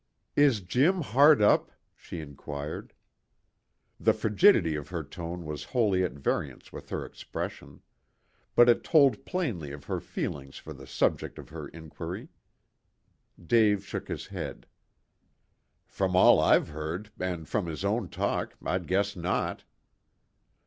[0.35, 2.93] "Is Jim hard up?" she inquired.
[3.99, 7.83] The frigidity of her tone was wholly at variance with her expression.
[8.55, 12.29] But it told plainly of her feelings for the subject of her inquiry.
[13.39, 14.65] Dave shook his head.
[15.85, 19.65] "From all I've heard, and from his own talk, I'd guess not."